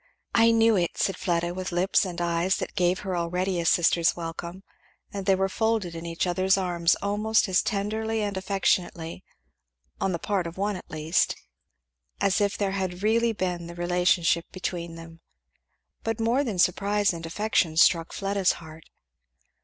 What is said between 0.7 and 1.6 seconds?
it!" said Fleda,